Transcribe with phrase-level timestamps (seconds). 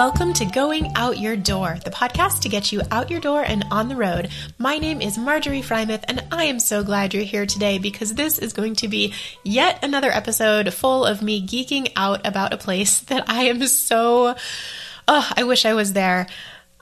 [0.00, 3.66] Welcome to Going Out Your Door, the podcast to get you out your door and
[3.70, 4.30] on the road.
[4.56, 8.38] My name is Marjorie Frymouth, and I am so glad you're here today because this
[8.38, 9.12] is going to be
[9.44, 14.36] yet another episode full of me geeking out about a place that I am so.
[15.06, 16.26] Oh, I wish I was there.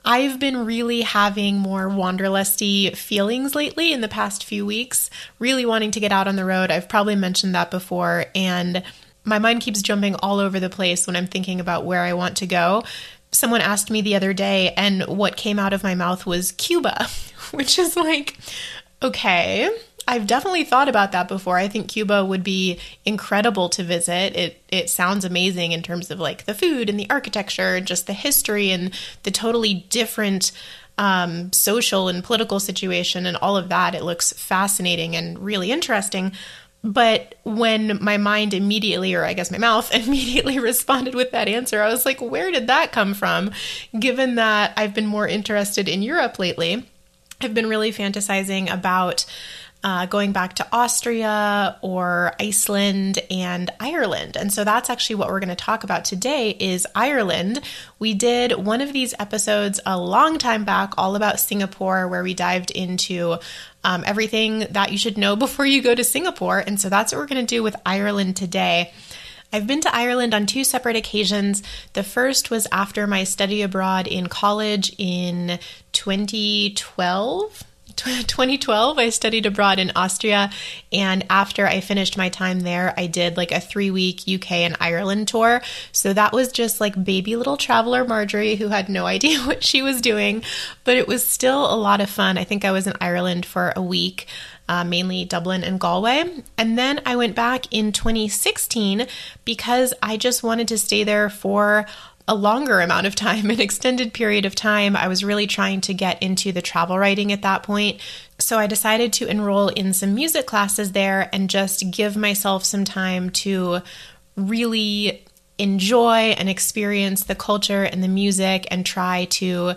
[0.05, 5.09] I've been really having more wanderlusty feelings lately in the past few weeks,
[5.39, 6.71] really wanting to get out on the road.
[6.71, 8.81] I've probably mentioned that before, and
[9.29, 12.37] my mind keeps jumping all over the place when I'm thinking about where I want
[12.37, 12.83] to go.
[13.31, 17.07] Someone asked me the other day, and what came out of my mouth was Cuba,
[17.51, 18.37] which is like,
[19.01, 19.69] okay,
[20.07, 21.57] I've definitely thought about that before.
[21.57, 24.35] I think Cuba would be incredible to visit.
[24.35, 28.07] It it sounds amazing in terms of like the food and the architecture and just
[28.07, 30.51] the history and the totally different
[30.97, 33.93] um, social and political situation and all of that.
[33.93, 36.33] It looks fascinating and really interesting.
[36.83, 41.81] But when my mind immediately, or I guess my mouth immediately responded with that answer,
[41.81, 43.51] I was like, where did that come from?
[43.97, 46.85] Given that I've been more interested in Europe lately,
[47.41, 49.25] I've been really fantasizing about
[49.83, 54.35] uh, going back to Austria or Iceland and Ireland.
[54.35, 57.61] And so that's actually what we're going to talk about today is Ireland.
[57.97, 62.33] We did one of these episodes a long time back all about Singapore where we
[62.33, 63.37] dived into
[63.83, 66.59] um, everything that you should know before you go to Singapore.
[66.59, 68.91] And so that's what we're going to do with Ireland today.
[69.51, 71.63] I've been to Ireland on two separate occasions.
[71.93, 75.57] The first was after my study abroad in college in
[75.93, 77.63] 2012.
[77.99, 80.49] 2012, I studied abroad in Austria.
[80.91, 84.77] And after I finished my time there, I did like a three week UK and
[84.79, 85.61] Ireland tour.
[85.91, 89.81] So that was just like baby little traveler Marjorie who had no idea what she
[89.81, 90.43] was doing,
[90.83, 92.37] but it was still a lot of fun.
[92.37, 94.27] I think I was in Ireland for a week.
[94.67, 96.43] Uh, mainly Dublin and Galway.
[96.55, 99.07] And then I went back in 2016
[99.43, 101.87] because I just wanted to stay there for
[102.29, 104.95] a longer amount of time, an extended period of time.
[104.95, 107.99] I was really trying to get into the travel writing at that point.
[108.37, 112.85] So I decided to enroll in some music classes there and just give myself some
[112.85, 113.81] time to
[114.37, 115.25] really
[115.57, 119.73] enjoy and experience the culture and the music and try to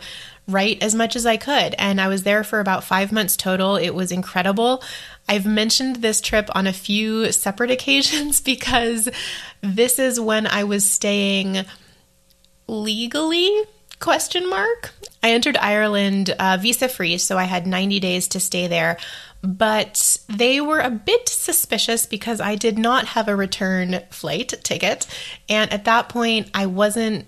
[0.47, 1.75] write as much as I could.
[1.79, 3.77] And I was there for about five months total.
[3.77, 4.83] It was incredible.
[5.29, 9.09] I've mentioned this trip on a few separate occasions because
[9.61, 11.65] this is when I was staying
[12.73, 13.65] legally
[14.01, 14.93] question mark?
[15.23, 18.97] I entered ireland uh, visa free so i had 90 days to stay there.
[19.45, 25.07] But they were a bit suspicious because i did not have a return flight ticket.
[25.49, 27.27] And at that point i wasn't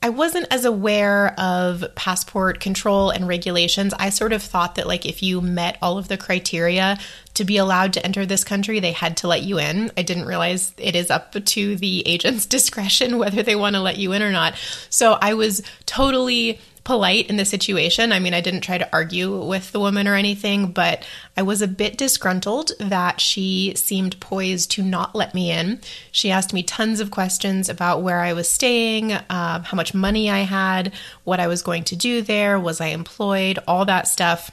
[0.00, 3.92] I wasn't as aware of passport control and regulations.
[3.98, 6.98] I sort of thought that, like, if you met all of the criteria
[7.34, 9.90] to be allowed to enter this country, they had to let you in.
[9.96, 13.98] I didn't realize it is up to the agent's discretion whether they want to let
[13.98, 14.54] you in or not.
[14.88, 18.12] So I was totally polite in the situation.
[18.12, 21.06] I mean, I didn't try to argue with the woman or anything, but
[21.36, 25.82] I was a bit disgruntled that she seemed poised to not let me in.
[26.10, 30.30] She asked me tons of questions about where I was staying, uh, how much money
[30.30, 30.94] I had,
[31.24, 34.50] what I was going to do there, was I employed, all that stuff.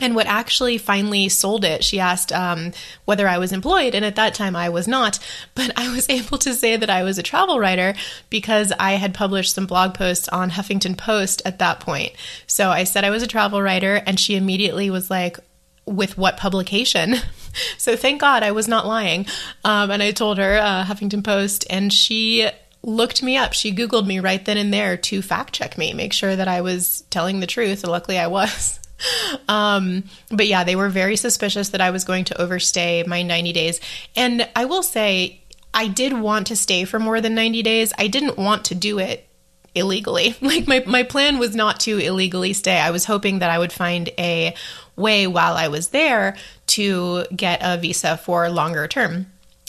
[0.00, 2.72] And what actually finally sold it, she asked um,
[3.04, 3.94] whether I was employed.
[3.94, 5.18] And at that time, I was not.
[5.54, 7.94] But I was able to say that I was a travel writer
[8.30, 12.12] because I had published some blog posts on Huffington Post at that point.
[12.46, 15.38] So I said I was a travel writer, and she immediately was like,
[15.84, 17.16] with what publication?
[17.78, 19.26] so thank God I was not lying.
[19.64, 22.48] Um, and I told her uh, Huffington Post, and she
[22.82, 23.52] looked me up.
[23.52, 26.60] She Googled me right then and there to fact check me, make sure that I
[26.60, 27.82] was telling the truth.
[27.82, 28.80] And luckily I was.
[29.48, 33.52] um, but yeah, they were very suspicious that I was going to overstay my 90
[33.52, 33.80] days.
[34.16, 35.40] And I will say,
[35.74, 37.92] I did want to stay for more than 90 days.
[37.98, 39.28] I didn't want to do it
[39.74, 40.34] illegally.
[40.42, 42.78] Like my, my plan was not to illegally stay.
[42.78, 44.54] I was hoping that I would find a
[44.96, 46.36] way while I was there
[46.68, 49.26] to get a visa for longer term.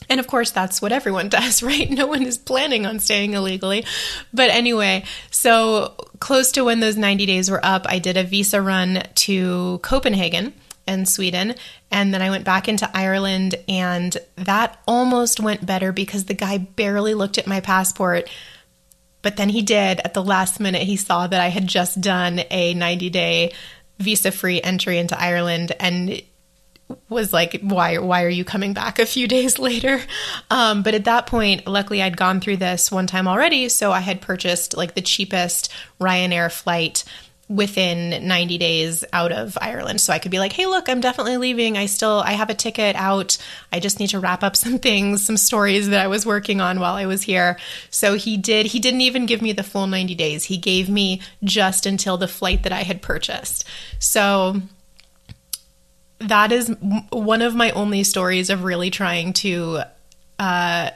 [0.09, 1.89] And of course, that's what everyone does, right?
[1.89, 3.85] No one is planning on staying illegally.
[4.33, 8.61] But anyway, so close to when those 90 days were up, I did a visa
[8.61, 10.53] run to Copenhagen
[10.87, 11.55] and Sweden.
[11.91, 16.57] And then I went back into Ireland, and that almost went better because the guy
[16.57, 18.29] barely looked at my passport.
[19.21, 20.83] But then he did at the last minute.
[20.83, 23.53] He saw that I had just done a 90 day
[23.99, 26.21] visa free entry into Ireland and
[27.09, 30.01] was like, why, why are you coming back a few days later?
[30.49, 33.69] Um, but at that point, luckily I'd gone through this one time already.
[33.69, 37.03] So I had purchased like the cheapest Ryanair flight
[37.49, 39.99] within 90 days out of Ireland.
[39.99, 41.77] So I could be like, "Hey, look, I'm definitely leaving.
[41.77, 43.39] I still I have a ticket out.
[43.73, 46.79] I just need to wrap up some things, some stories that I was working on
[46.79, 47.57] while I was here."
[47.89, 50.45] So he did he didn't even give me the full 90 days.
[50.45, 53.65] He gave me just until the flight that I had purchased.
[53.97, 54.61] So
[56.19, 56.69] that is
[57.11, 59.81] one of my only stories of really trying to
[60.37, 60.89] uh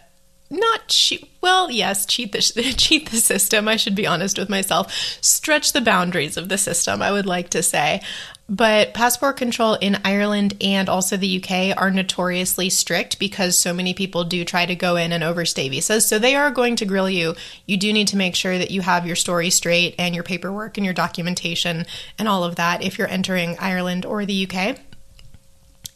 [0.49, 2.39] not cheat well yes cheat the
[2.77, 7.01] cheat the system i should be honest with myself stretch the boundaries of the system
[7.01, 8.01] i would like to say
[8.49, 13.93] but passport control in Ireland and also the UK are notoriously strict because so many
[13.93, 16.05] people do try to go in and overstay visas.
[16.05, 17.35] So they are going to grill you.
[17.65, 20.77] You do need to make sure that you have your story straight and your paperwork
[20.77, 21.85] and your documentation
[22.19, 24.77] and all of that if you're entering Ireland or the UK.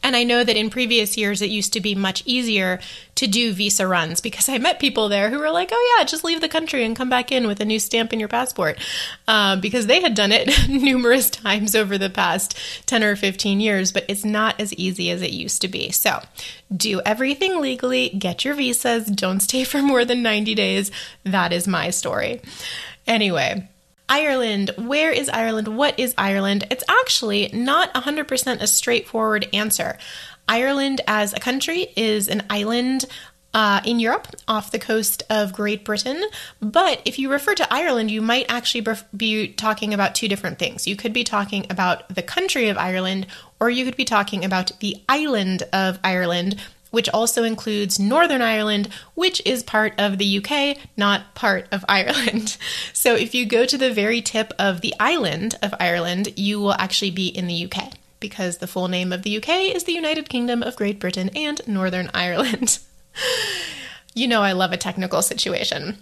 [0.02, 2.78] And I know that in previous years it used to be much easier
[3.16, 6.22] to do visa runs because I met people there who were like, oh, yeah, just
[6.24, 8.78] leave the country and come back in with a new stamp in your passport
[9.26, 12.56] uh, because they had done it numerous times over the past
[12.86, 15.90] 10 or 15 years, but it's not as easy as it used to be.
[15.90, 16.22] So
[16.74, 20.90] do everything legally, get your visas, don't stay for more than 90 days.
[21.24, 22.40] That is my story.
[23.06, 23.68] Anyway.
[24.08, 24.70] Ireland.
[24.76, 25.68] Where is Ireland?
[25.68, 26.66] What is Ireland?
[26.70, 29.98] It's actually not 100% a straightforward answer.
[30.48, 33.04] Ireland as a country is an island
[33.54, 36.22] uh, in Europe off the coast of Great Britain.
[36.60, 40.86] But if you refer to Ireland, you might actually be talking about two different things.
[40.86, 43.26] You could be talking about the country of Ireland,
[43.60, 46.56] or you could be talking about the island of Ireland,
[46.90, 52.56] which also includes Northern Ireland, which is part of the UK, not part of Ireland.
[52.92, 56.74] So if you go to the very tip of the island of Ireland, you will
[56.74, 60.28] actually be in the UK because the full name of the UK is the United
[60.28, 62.78] Kingdom of Great Britain and Northern Ireland.
[64.14, 65.98] you know, I love a technical situation.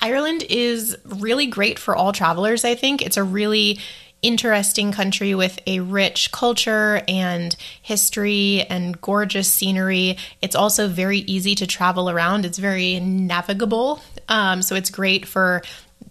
[0.00, 3.02] Ireland is really great for all travelers, I think.
[3.02, 3.78] It's a really
[4.22, 10.16] interesting country with a rich culture and history and gorgeous scenery.
[10.42, 12.44] It's also very easy to travel around.
[12.44, 14.00] It's very navigable.
[14.28, 15.62] Um, so it's great for,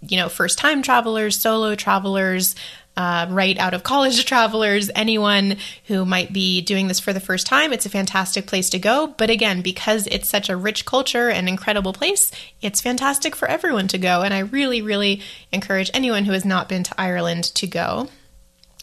[0.07, 2.55] you know, first time travelers, solo travelers,
[2.97, 7.45] uh, right out of college travelers, anyone who might be doing this for the first
[7.45, 9.07] time, it's a fantastic place to go.
[9.15, 13.87] But again, because it's such a rich culture and incredible place, it's fantastic for everyone
[13.89, 14.23] to go.
[14.23, 15.21] And I really, really
[15.51, 18.09] encourage anyone who has not been to Ireland to go.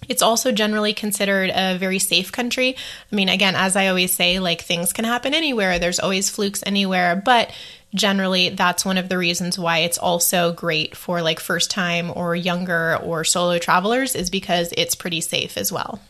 [0.08, 2.76] It's also generally considered a very safe country.
[3.11, 6.62] I mean, again, as I always say, like things can happen anywhere, there's always flukes
[6.66, 7.50] anywhere, but
[7.94, 12.35] generally that's one of the reasons why it's also great for like first time or
[12.35, 16.00] younger or solo travelers is because it's pretty safe as well.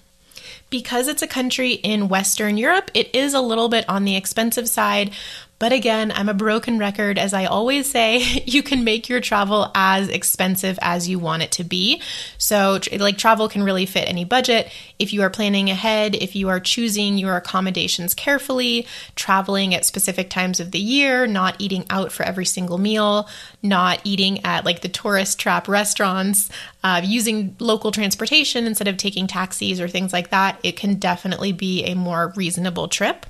[0.70, 4.68] Because it's a country in Western Europe, it is a little bit on the expensive
[4.68, 5.12] side,
[5.58, 7.18] but again, I'm a broken record.
[7.18, 11.52] As I always say, you can make your travel as expensive as you want it
[11.52, 12.02] to be.
[12.38, 14.70] So, like, travel can really fit any budget.
[14.98, 20.28] If you are planning ahead, if you are choosing your accommodations carefully, traveling at specific
[20.28, 23.28] times of the year, not eating out for every single meal,
[23.62, 26.50] not eating at like the tourist trap restaurants,
[26.82, 31.52] uh, using local transportation instead of taking taxis or things like that, it can definitely
[31.52, 33.24] be a more reasonable trip.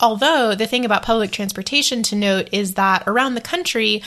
[0.00, 4.02] Although, the thing about public transportation to note is that around the country,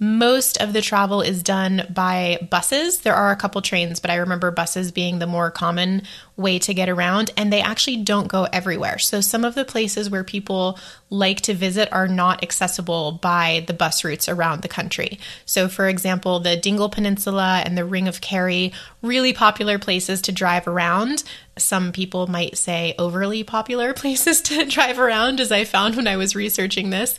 [0.00, 2.98] most of the travel is done by buses.
[2.98, 6.02] There are a couple trains, but I remember buses being the more common
[6.36, 8.98] way to get around, and they actually don't go everywhere.
[8.98, 10.80] So, some of the places where people
[11.10, 15.20] like to visit are not accessible by the bus routes around the country.
[15.46, 20.32] So, for example, the Dingle Peninsula and the Ring of Kerry, really popular places to
[20.32, 21.22] drive around.
[21.56, 26.16] Some people might say overly popular places to drive around, as I found when I
[26.16, 27.16] was researching this.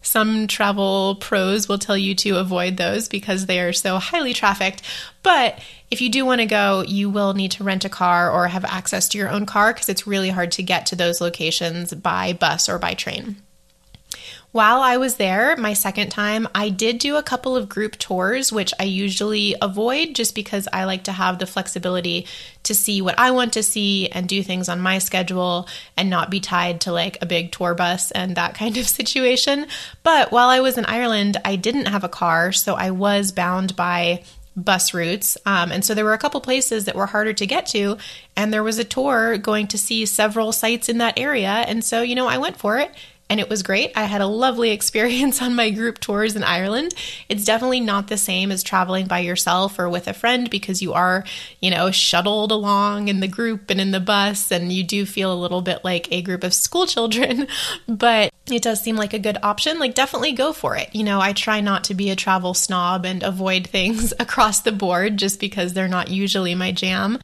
[0.00, 4.82] Some travel pros will tell you to avoid those because they are so highly trafficked.
[5.22, 5.58] But
[5.90, 8.64] if you do want to go, you will need to rent a car or have
[8.64, 12.32] access to your own car because it's really hard to get to those locations by
[12.32, 13.36] bus or by train.
[14.50, 18.50] While I was there, my second time, I did do a couple of group tours,
[18.50, 22.26] which I usually avoid just because I like to have the flexibility
[22.62, 26.30] to see what I want to see and do things on my schedule and not
[26.30, 29.66] be tied to like a big tour bus and that kind of situation.
[30.02, 33.76] But while I was in Ireland, I didn't have a car, so I was bound
[33.76, 34.24] by
[34.56, 35.36] bus routes.
[35.44, 37.98] Um, and so there were a couple places that were harder to get to.
[38.34, 41.50] And there was a tour going to see several sites in that area.
[41.50, 42.90] And so, you know, I went for it
[43.30, 43.92] and it was great.
[43.94, 46.94] I had a lovely experience on my group tours in Ireland.
[47.28, 50.94] It's definitely not the same as traveling by yourself or with a friend because you
[50.94, 51.24] are,
[51.60, 55.32] you know, shuttled along in the group and in the bus, and you do feel
[55.32, 57.46] a little bit like a group of school children,
[57.86, 59.78] but it does seem like a good option.
[59.78, 60.94] Like, definitely go for it.
[60.94, 64.72] You know, I try not to be a travel snob and avoid things across the
[64.72, 67.18] board just because they're not usually my jam.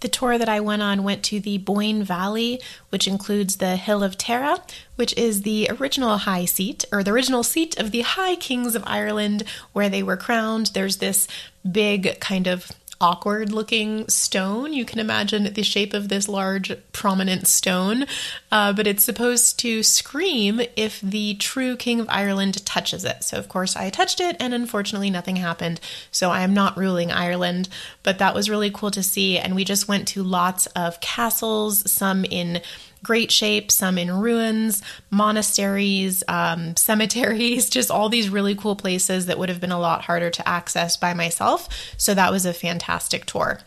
[0.00, 2.60] The tour that I went on went to the Boyne Valley,
[2.90, 4.62] which includes the Hill of Tara,
[4.96, 8.84] which is the original high seat, or the original seat of the High Kings of
[8.86, 10.66] Ireland, where they were crowned.
[10.66, 11.26] There's this
[11.70, 14.72] big kind of awkward looking stone.
[14.72, 18.06] You can imagine the shape of this large, prominent stone,
[18.50, 23.24] uh, but it's supposed to scream if the true King of Ireland touches it.
[23.24, 25.80] So, of course, I touched it, and unfortunately, nothing happened.
[26.10, 27.68] So, I am not ruling Ireland,
[28.02, 29.38] but that was really cool to see.
[29.38, 32.60] And we just went to lots of castles, some in
[33.06, 39.38] great shape, some in ruins, monasteries, um, cemeteries, just all these really cool places that
[39.38, 41.68] would have been a lot harder to access by myself.
[41.96, 43.60] So that was a fantastic tour.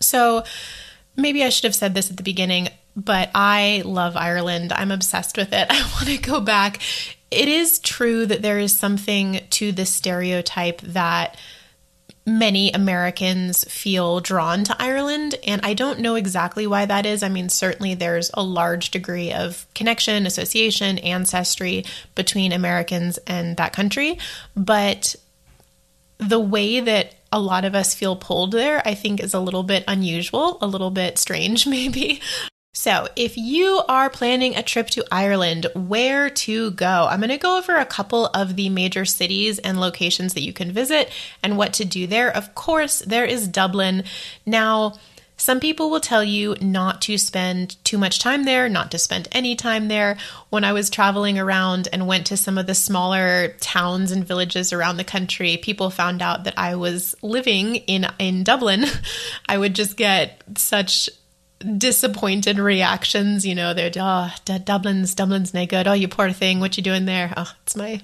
[0.00, 0.44] So
[1.16, 4.72] maybe I should have said this at the beginning, but I love Ireland.
[4.72, 5.66] I'm obsessed with it.
[5.70, 6.80] I want to go back.
[7.30, 11.36] It is true that there is something to the stereotype that
[12.24, 15.34] many Americans feel drawn to Ireland.
[15.46, 17.22] And I don't know exactly why that is.
[17.22, 23.72] I mean, certainly there's a large degree of connection, association, ancestry between Americans and that
[23.72, 24.18] country.
[24.54, 25.16] But
[26.18, 29.62] the way that a lot of us feel pulled there, I think, is a little
[29.62, 32.20] bit unusual, a little bit strange, maybe.
[32.74, 37.06] So, if you are planning a trip to Ireland, where to go?
[37.10, 40.54] I'm going to go over a couple of the major cities and locations that you
[40.54, 41.12] can visit
[41.42, 42.34] and what to do there.
[42.34, 44.04] Of course, there is Dublin.
[44.46, 44.94] Now,
[45.36, 49.28] some people will tell you not to spend too much time there, not to spend
[49.32, 50.16] any time there.
[50.48, 54.72] When I was traveling around and went to some of the smaller towns and villages
[54.72, 58.86] around the country, people found out that I was living in in Dublin.
[59.48, 61.10] I would just get such
[61.78, 63.46] disappointed reactions.
[63.46, 65.86] You know, they're oh, Dublin's Dublin's no good.
[65.86, 66.60] Oh, you poor thing.
[66.60, 67.32] What you doing there?
[67.36, 68.00] Oh, it's my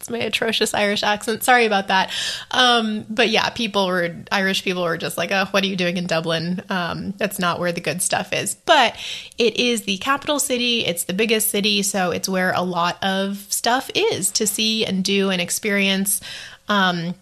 [0.00, 1.44] it's my atrocious Irish accent.
[1.44, 2.10] Sorry about that.
[2.50, 5.98] Um, but yeah, people were Irish people were just like, oh, what are you doing
[5.98, 6.62] in Dublin?
[6.70, 8.54] Um, that's not where the good stuff is.
[8.54, 8.96] But
[9.36, 10.86] it is the capital city.
[10.86, 15.04] It's the biggest city, so it's where a lot of stuff is to see and
[15.04, 16.22] do and experience.
[16.68, 17.14] Um,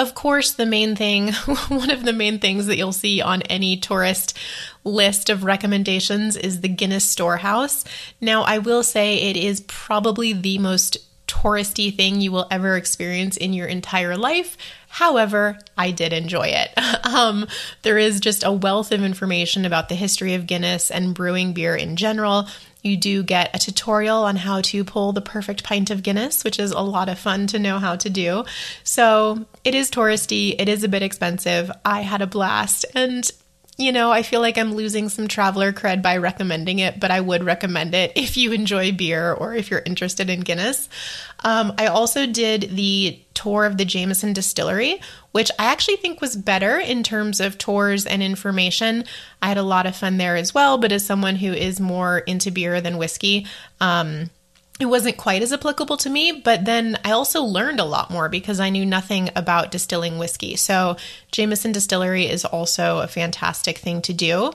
[0.00, 1.32] of course, the main thing,
[1.68, 4.36] one of the main things that you'll see on any tourist
[4.82, 7.84] list of recommendations is the Guinness Storehouse.
[8.18, 13.36] Now, I will say it is probably the most touristy thing you will ever experience
[13.36, 14.56] in your entire life.
[14.88, 16.70] However, I did enjoy it.
[17.06, 17.46] um,
[17.82, 21.76] there is just a wealth of information about the history of Guinness and brewing beer
[21.76, 22.48] in general.
[22.82, 26.58] You do get a tutorial on how to pull the perfect pint of Guinness, which
[26.58, 28.44] is a lot of fun to know how to do.
[28.84, 31.70] So it is touristy, it is a bit expensive.
[31.84, 33.30] I had a blast, and
[33.80, 37.20] you know, I feel like I'm losing some traveler cred by recommending it, but I
[37.20, 40.88] would recommend it if you enjoy beer or if you're interested in Guinness.
[41.42, 45.00] Um, I also did the tour of the Jameson Distillery,
[45.32, 49.04] which I actually think was better in terms of tours and information.
[49.40, 52.18] I had a lot of fun there as well, but as someone who is more
[52.18, 53.46] into beer than whiskey,
[53.80, 54.30] um,
[54.80, 58.30] it wasn't quite as applicable to me, but then I also learned a lot more
[58.30, 60.56] because I knew nothing about distilling whiskey.
[60.56, 60.96] So,
[61.30, 64.52] Jameson Distillery is also a fantastic thing to do.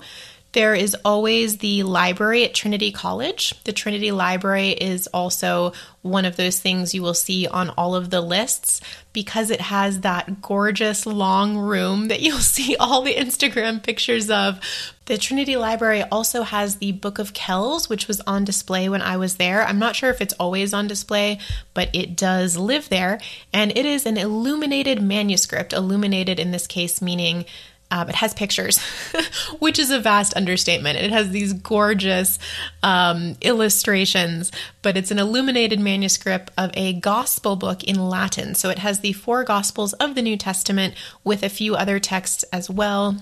[0.56, 3.54] There is always the library at Trinity College.
[3.66, 8.10] The Trinity Library is also one of those things you will see on all of
[8.10, 8.80] the lists
[9.12, 14.62] because it has that gorgeous long room that you'll see all the Instagram pictures of.
[15.08, 19.18] The Trinity Library also has the Book of Kells, which was on display when I
[19.18, 19.62] was there.
[19.62, 21.38] I'm not sure if it's always on display,
[21.74, 23.20] but it does live there.
[23.52, 27.44] And it is an illuminated manuscript, illuminated in this case, meaning
[27.92, 28.80] um, it has pictures,
[29.60, 30.98] which is a vast understatement.
[30.98, 32.40] It has these gorgeous
[32.82, 34.52] um, illustrations,
[34.82, 38.56] but it's an illuminated manuscript of a gospel book in Latin.
[38.56, 42.44] So it has the four gospels of the New Testament with a few other texts
[42.52, 43.18] as well.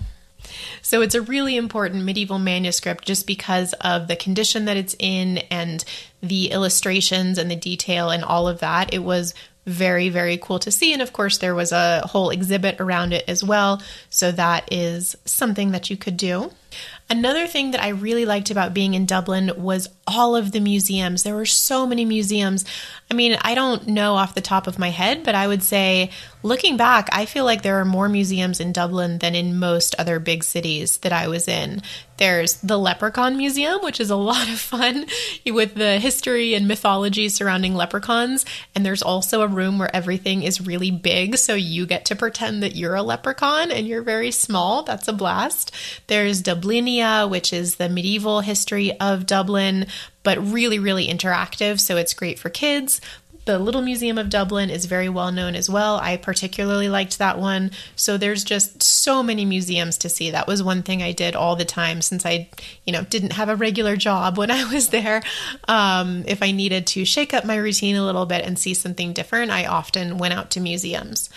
[0.82, 5.40] So it's a really important medieval manuscript just because of the condition that it's in
[5.50, 5.84] and
[6.22, 8.94] the illustrations and the detail and all of that.
[8.94, 9.34] It was
[9.66, 10.94] very, very cool to see.
[10.94, 13.82] And of course, there was a whole exhibit around it as well.
[14.10, 16.52] So that is something that you could do.
[17.10, 21.24] Another thing that I really liked about being in Dublin was all of the museums.
[21.24, 22.66] There were so many museums.
[23.10, 26.10] I mean, I don't know off the top of my head, but I would say,
[26.42, 30.20] looking back, I feel like there are more museums in Dublin than in most other
[30.20, 31.82] big cities that I was in.
[32.18, 35.06] There's the Leprechaun Museum, which is a lot of fun
[35.46, 38.46] with the history and mythology surrounding leprechauns.
[38.76, 42.62] And there's also a room where everything is really big, so you get to pretend
[42.64, 44.84] that you're a leprechaun and you're very small.
[44.84, 45.74] That's a blast.
[46.08, 49.86] There's Dublinia, which is the medieval history of Dublin
[50.24, 51.80] but really, really interactive.
[51.80, 53.02] So it's great for kids.
[53.46, 55.98] The Little Museum of Dublin is very well known as well.
[55.98, 57.72] I particularly liked that one.
[57.96, 60.32] So there's just so many museums to see.
[60.32, 62.50] That was one thing I did all the time since I,
[62.86, 65.24] you know, didn't have a regular job when I was there.
[65.68, 69.12] Um, if I needed to shake up my routine a little bit and see something
[69.12, 71.30] different, I often went out to museums.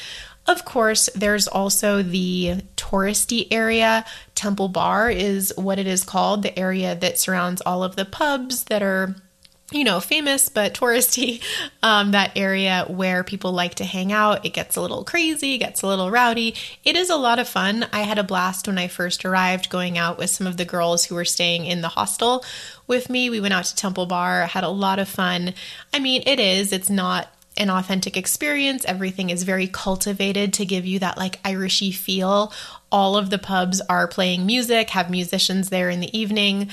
[0.48, 4.04] Of course, there's also the touristy area.
[4.34, 8.64] Temple Bar is what it is called, the area that surrounds all of the pubs
[8.64, 9.16] that are
[9.72, 11.42] you know, famous but touristy,
[11.82, 14.44] um, that area where people like to hang out.
[14.46, 16.54] It gets a little crazy, gets a little rowdy.
[16.84, 17.86] It is a lot of fun.
[17.92, 21.04] I had a blast when I first arrived going out with some of the girls
[21.04, 22.44] who were staying in the hostel
[22.86, 23.28] with me.
[23.28, 25.54] We went out to Temple Bar, had a lot of fun.
[25.92, 28.84] I mean, it is, it's not an authentic experience.
[28.84, 32.52] Everything is very cultivated to give you that like Irishy feel.
[32.90, 36.70] All of the pubs are playing music, have musicians there in the evening.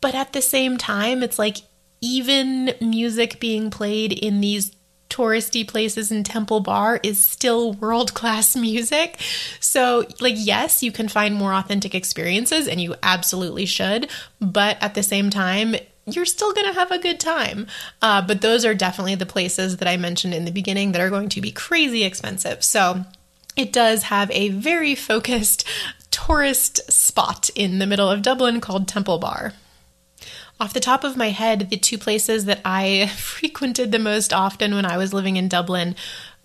[0.00, 1.58] But at the same time, it's like
[2.00, 4.72] even music being played in these
[5.10, 9.18] touristy places in Temple Bar is still world class music.
[9.60, 14.10] So, like, yes, you can find more authentic experiences and you absolutely should.
[14.40, 15.76] But at the same time,
[16.14, 17.66] you're still going to have a good time.
[18.02, 21.10] Uh, but those are definitely the places that I mentioned in the beginning that are
[21.10, 22.64] going to be crazy expensive.
[22.64, 23.04] So
[23.56, 25.66] it does have a very focused
[26.10, 29.54] tourist spot in the middle of Dublin called Temple Bar.
[30.60, 34.74] Off the top of my head, the two places that I frequented the most often
[34.74, 35.94] when I was living in Dublin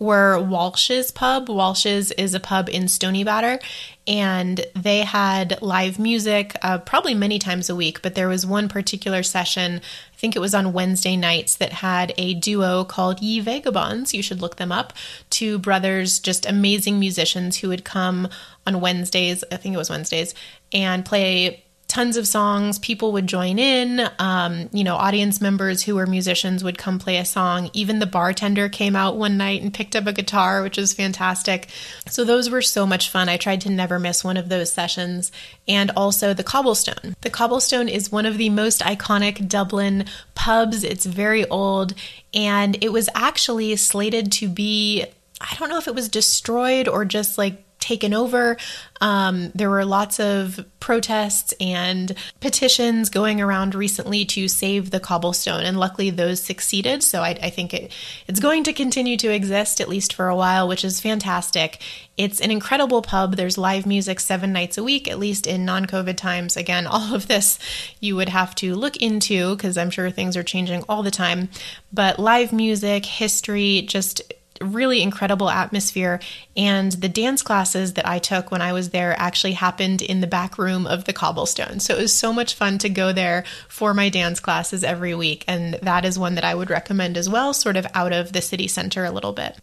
[0.03, 1.50] were Walsh's Pub.
[1.50, 3.63] Walsh's is a pub in Stoneybatter,
[4.05, 8.67] and they had live music uh, probably many times a week, but there was one
[8.67, 9.81] particular session,
[10.13, 14.13] I think it was on Wednesday nights, that had a duo called Ye Vagabonds.
[14.13, 14.91] You should look them up.
[15.29, 18.27] Two brothers, just amazing musicians who would come
[18.67, 20.36] on Wednesdays, I think it was Wednesdays,
[20.74, 22.79] and play tons of songs.
[22.79, 24.09] People would join in.
[24.17, 27.69] Um, you know, audience members who were musicians would come play a song.
[27.73, 31.69] Even the bartender came out one night and picked up a guitar, which was fantastic.
[32.07, 33.29] So those were so much fun.
[33.29, 35.31] I tried to never miss one of those sessions.
[35.67, 37.15] And also the Cobblestone.
[37.21, 40.83] The Cobblestone is one of the most iconic Dublin pubs.
[40.83, 41.93] It's very old,
[42.33, 45.05] and it was actually slated to be.
[45.39, 48.57] I don't know if it was destroyed or just like taken over.
[49.01, 55.65] Um, there were lots of protests and petitions going around recently to save the cobblestone,
[55.65, 57.03] and luckily those succeeded.
[57.03, 57.91] So I, I think it,
[58.27, 61.81] it's going to continue to exist at least for a while, which is fantastic.
[62.15, 63.35] It's an incredible pub.
[63.35, 66.55] There's live music seven nights a week, at least in non COVID times.
[66.55, 67.59] Again, all of this
[68.00, 71.50] you would have to look into because I'm sure things are changing all the time.
[71.91, 74.22] But live music, history, just
[74.63, 76.19] really incredible atmosphere.
[76.55, 80.27] And the dance classes that I took when I was there actually happened in the
[80.27, 81.79] back room of the cobblestone.
[81.79, 85.43] So it was so much fun to go there for my dance classes every week.
[85.47, 88.41] And that is one that I would recommend as well, sort of out of the
[88.41, 89.57] city center a little bit.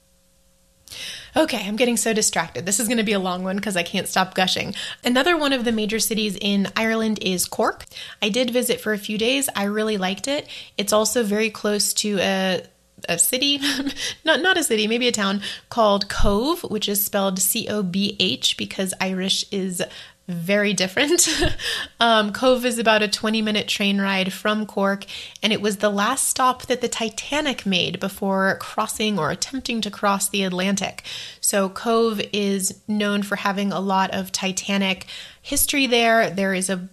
[1.36, 2.66] Okay, I'm getting so distracted.
[2.66, 4.74] This is going to be a long one because I can't stop gushing.
[5.04, 7.84] Another one of the major cities in Ireland is Cork.
[8.20, 9.48] I did visit for a few days.
[9.54, 10.48] I really liked it.
[10.76, 12.62] It's also very close to a
[13.10, 13.60] a city,
[14.24, 18.16] not not a city, maybe a town called Cove, which is spelled C O B
[18.18, 19.82] H because Irish is
[20.30, 21.28] very different.
[22.00, 25.04] um, Cobh is about a 20 minute train ride from Cork,
[25.42, 29.90] and it was the last stop that the Titanic made before crossing or attempting to
[29.90, 31.02] cross the Atlantic.
[31.40, 35.06] So, Cobh is known for having a lot of Titanic
[35.42, 36.30] history there.
[36.30, 36.88] There is a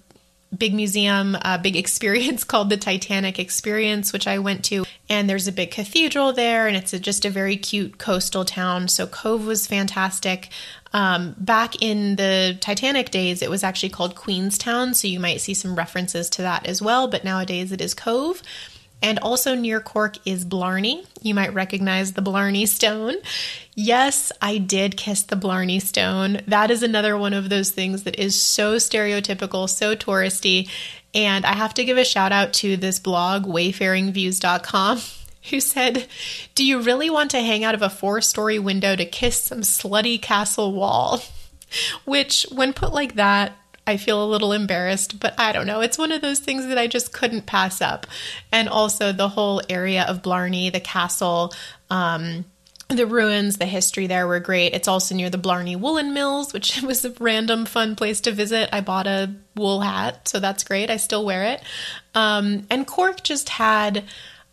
[0.56, 4.86] big museum, a big experience called the Titanic Experience, which I went to.
[5.10, 8.88] And there's a big cathedral there, and it's a, just a very cute coastal town.
[8.88, 10.50] So Cobh was fantastic.
[10.94, 15.54] Um, back in the Titanic days, it was actually called Queenstown, so you might see
[15.54, 17.08] some references to that as well.
[17.08, 18.42] But nowadays, it is Cobh.
[19.02, 21.06] And also near Cork is Blarney.
[21.22, 23.16] You might recognize the Blarney Stone.
[23.76, 26.42] Yes, I did kiss the Blarney Stone.
[26.48, 30.68] That is another one of those things that is so stereotypical, so touristy.
[31.14, 35.00] And I have to give a shout out to this blog, wayfaringviews.com,
[35.50, 36.08] who said,
[36.56, 39.62] Do you really want to hang out of a four story window to kiss some
[39.62, 41.22] slutty castle wall?
[42.06, 43.54] Which, when put like that,
[43.88, 45.80] I feel a little embarrassed, but I don't know.
[45.80, 48.06] It's one of those things that I just couldn't pass up.
[48.52, 51.54] And also the whole area of Blarney, the castle,
[51.90, 52.46] um,
[52.90, 54.74] the ruins, the history there were great.
[54.74, 58.70] It's also near the Blarney Woolen Mills, which was a random fun place to visit.
[58.72, 60.90] I bought a wool hat, so that's great.
[60.90, 61.64] I still wear it.
[62.14, 64.04] Um, and Cork just had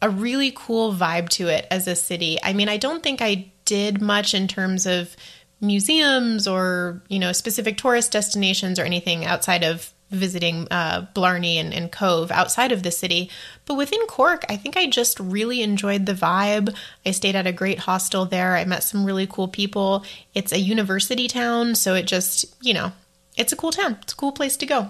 [0.01, 2.39] a really cool vibe to it as a city.
[2.43, 5.17] I mean, I don't think I did much in terms of
[5.61, 11.73] museums or, you know, specific tourist destinations or anything outside of visiting uh, Blarney and,
[11.75, 13.31] and, Cobh outside of the city.
[13.67, 16.75] But within Cork, I think I just really enjoyed the vibe.
[17.05, 18.57] I stayed at a great hostel there.
[18.57, 20.05] I met some really cool people.
[20.35, 22.93] It's a university town, so it just, you know,
[23.37, 23.99] it's a cool town.
[24.03, 24.89] It's a cool place to go.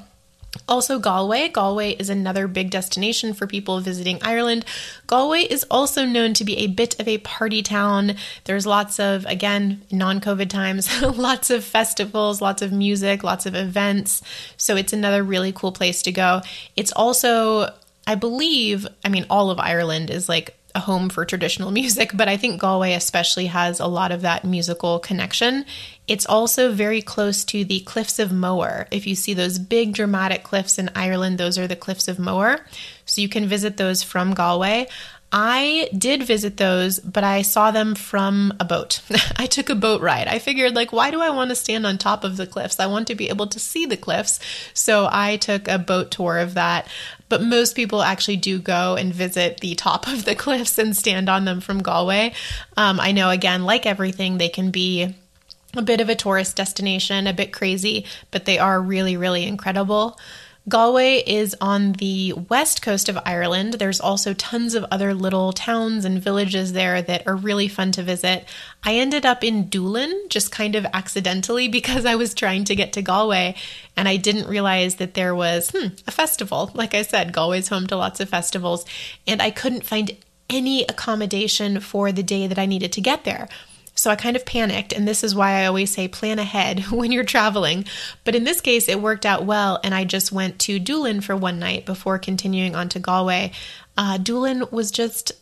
[0.69, 1.49] Also, Galway.
[1.49, 4.65] Galway is another big destination for people visiting Ireland.
[5.07, 8.15] Galway is also known to be a bit of a party town.
[8.45, 13.55] There's lots of, again, non COVID times, lots of festivals, lots of music, lots of
[13.55, 14.23] events.
[14.57, 16.43] So it's another really cool place to go.
[16.77, 17.73] It's also,
[18.07, 22.29] I believe, I mean, all of Ireland is like a home for traditional music, but
[22.29, 25.65] I think Galway especially has a lot of that musical connection.
[26.07, 28.87] It's also very close to the Cliffs of Moher.
[28.91, 32.65] If you see those big dramatic cliffs in Ireland, those are the Cliffs of Moher.
[33.07, 34.89] So you can visit those from Galway.
[35.37, 39.01] I did visit those, but I saw them from a boat.
[39.37, 40.29] I took a boat ride.
[40.29, 42.79] I figured, like, why do I want to stand on top of the cliffs?
[42.79, 44.39] I want to be able to see the cliffs.
[44.75, 46.87] So I took a boat tour of that.
[47.29, 51.29] But most people actually do go and visit the top of the cliffs and stand
[51.29, 52.33] on them from Galway.
[52.77, 55.17] Um, I know, again, like everything, they can be
[55.77, 60.17] a bit of a tourist destination, a bit crazy, but they are really, really incredible.
[60.67, 63.75] Galway is on the west coast of Ireland.
[63.75, 68.03] There's also tons of other little towns and villages there that are really fun to
[68.03, 68.47] visit.
[68.83, 72.95] I ended up in Doolin just kind of accidentally because I was trying to get
[72.95, 73.57] to Galway
[73.95, 76.71] and I didn't realize that there was hmm, a festival.
[76.73, 78.87] Like I said, Galway's home to lots of festivals,
[79.27, 80.17] and I couldn't find
[80.49, 83.49] any accommodation for the day that I needed to get there.
[84.05, 87.11] So I kind of panicked, and this is why I always say plan ahead when
[87.11, 87.87] you're traveling.
[88.23, 91.35] But in this case, it worked out well, and I just went to Doolin for
[91.35, 93.53] one night before continuing on to Galway.
[93.97, 95.33] Uh, Doolin was just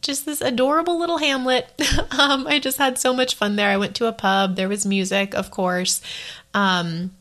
[0.00, 1.70] just this adorable little hamlet.
[2.18, 3.70] um, I just had so much fun there.
[3.70, 4.56] I went to a pub.
[4.56, 6.00] There was music, of course.
[6.54, 7.12] Um,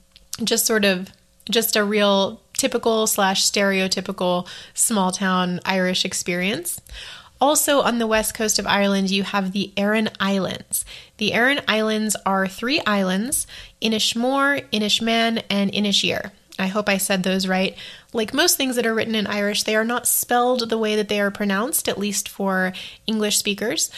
[0.44, 1.12] just sort of
[1.48, 6.82] just a real typical slash stereotypical small town Irish experience.
[7.40, 10.86] Also, on the west coast of Ireland, you have the Aran Islands.
[11.18, 13.46] The Aran Islands are three islands
[13.82, 16.32] Inishmore, Inishmaan, and Inisheer.
[16.60, 17.78] I hope I said those right.
[18.14, 21.10] Like most things that are written in Irish, they are not spelled the way that
[21.10, 22.74] they are pronounced, at least for
[23.06, 23.92] English speakers.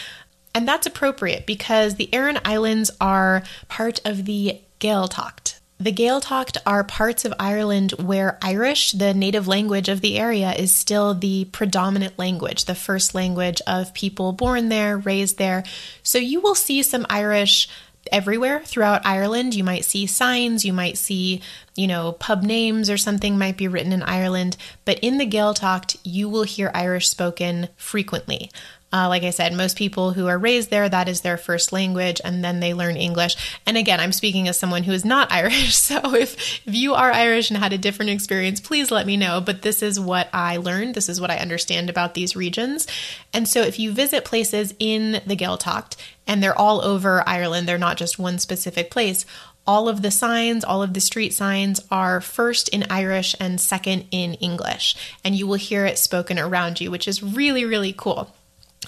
[0.54, 5.59] And that's appropriate because the Aran Islands are part of the Gaeltacht.
[5.82, 10.74] The Gaeltacht are parts of Ireland where Irish, the native language of the area, is
[10.74, 15.64] still the predominant language, the first language of people born there, raised there.
[16.04, 17.70] So you will see some Irish
[18.12, 19.56] everywhere throughout Ireland.
[19.56, 21.42] You might see signs, you might see,
[21.78, 25.96] you know, pub names or something might be written in Ireland, but in the Gaeltacht,
[26.04, 28.52] you will hear Irish spoken frequently.
[28.92, 32.20] Uh, like I said, most people who are raised there, that is their first language,
[32.24, 33.36] and then they learn English.
[33.66, 36.36] And again, I'm speaking as someone who is not Irish, so if,
[36.68, 39.42] if you are Irish and had a different experience, please let me know.
[39.42, 42.88] But this is what I learned, this is what I understand about these regions.
[43.32, 47.78] And so if you visit places in the Gaeltacht, and they're all over Ireland, they're
[47.78, 49.26] not just one specific place,
[49.70, 54.06] all of the signs, all of the street signs are first in Irish and second
[54.10, 54.96] in English.
[55.24, 58.34] And you will hear it spoken around you, which is really, really cool.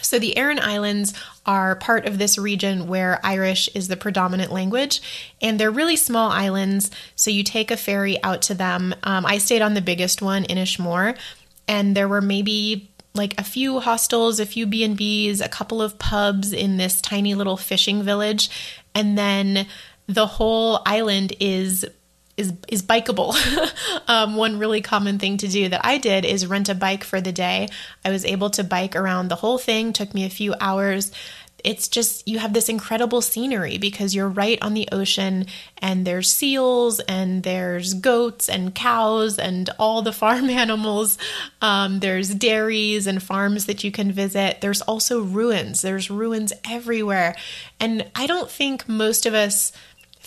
[0.02, 1.14] So, the Aran Islands
[1.46, 5.02] are part of this region where Irish is the predominant language,
[5.42, 6.92] and they're really small islands.
[7.16, 8.94] So, you take a ferry out to them.
[9.04, 11.18] Um, I stayed on the biggest one, Inishmore,
[11.68, 16.54] and there were maybe like a few hostels, a few B&Bs, a couple of pubs
[16.54, 18.50] in this tiny little fishing village,
[18.96, 19.68] and then
[20.08, 21.86] the whole island is
[22.42, 23.34] is is bikeable.
[24.08, 27.22] um, one really common thing to do that I did is rent a bike for
[27.22, 27.70] the day.
[28.04, 29.94] I was able to bike around the whole thing.
[29.94, 31.12] Took me a few hours.
[31.64, 35.46] It's just you have this incredible scenery because you're right on the ocean,
[35.78, 41.18] and there's seals and there's goats and cows and all the farm animals.
[41.62, 44.62] Um, there's dairies and farms that you can visit.
[44.62, 45.84] There's also ruins.
[45.84, 47.36] There's ruins everywhere,
[47.80, 49.72] and I don't think most of us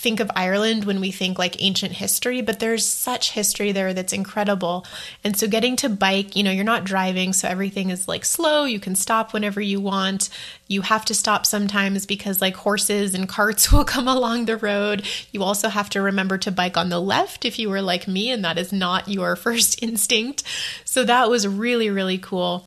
[0.05, 4.13] think of Ireland when we think like ancient history, but there's such history there that's
[4.13, 4.85] incredible.
[5.25, 8.67] And so getting to bike, you know, you're not driving, so everything is like slow.
[8.67, 10.29] You can stop whenever you want.
[10.69, 15.07] You have to stop sometimes because like horses and carts will come along the road.
[15.33, 18.31] You also have to remember to bike on the left if you were like me
[18.31, 20.43] and that is not your first instinct.
[20.85, 22.67] So that was really, really cool.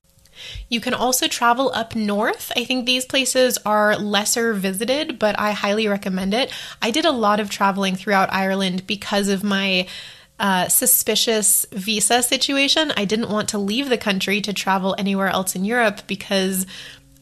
[0.70, 2.52] You can also travel up north.
[2.56, 6.52] I think these places are lesser visited, but I highly recommend it.
[6.82, 9.88] I did a lot of traveling throughout Ireland because of my
[10.40, 12.92] uh, suspicious visa situation.
[12.96, 16.66] I didn't want to leave the country to travel anywhere else in Europe because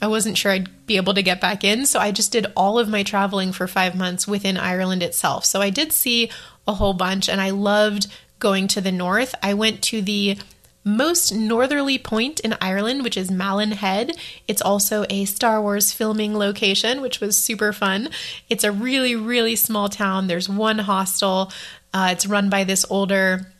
[0.01, 1.85] I wasn't sure I'd be able to get back in.
[1.85, 5.45] So I just did all of my traveling for five months within Ireland itself.
[5.45, 6.29] So I did see
[6.67, 8.07] a whole bunch and I loved
[8.39, 9.33] going to the north.
[9.41, 10.37] I went to the
[10.85, 14.15] most northerly point in Ireland, which is Malin Head.
[14.47, 18.09] It's also a Star Wars filming location, which was super fun.
[18.49, 20.27] It's a really, really small town.
[20.27, 21.51] There's one hostel.
[21.91, 23.51] Uh, it's run by this older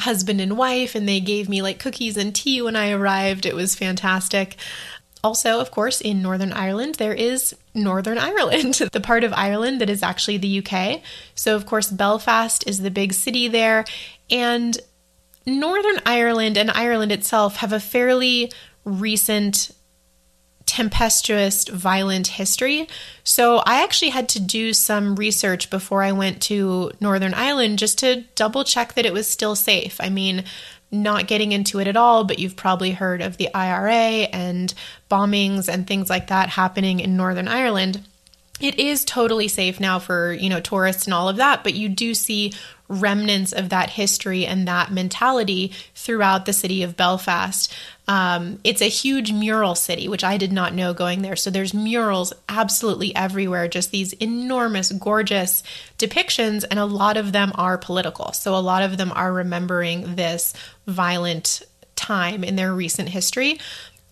[0.00, 3.46] husband and wife, and they gave me like cookies and tea when I arrived.
[3.46, 4.56] It was fantastic.
[5.22, 9.90] Also, of course, in Northern Ireland, there is Northern Ireland, the part of Ireland that
[9.90, 11.00] is actually the UK.
[11.36, 13.84] So, of course, Belfast is the big city there.
[14.30, 14.78] And
[15.46, 18.50] Northern Ireland and Ireland itself have a fairly
[18.84, 19.70] recent
[20.66, 22.88] tempestuous, violent history.
[23.22, 27.98] So I actually had to do some research before I went to Northern Ireland just
[28.00, 29.96] to double check that it was still safe.
[30.00, 30.44] I mean,
[30.90, 34.74] not getting into it at all, but you've probably heard of the IRA and
[35.08, 38.04] bombings and things like that happening in Northern Ireland.
[38.60, 41.88] It is totally safe now for, you know, tourists and all of that, but you
[41.88, 42.52] do see
[42.88, 47.74] remnants of that history and that mentality throughout the city of Belfast.
[48.08, 51.36] Um, it's a huge mural city, which I did not know going there.
[51.36, 55.62] So there's murals absolutely everywhere, just these enormous, gorgeous
[55.98, 58.32] depictions, and a lot of them are political.
[58.32, 60.54] So a lot of them are remembering this
[60.86, 61.62] violent
[61.96, 63.58] time in their recent history.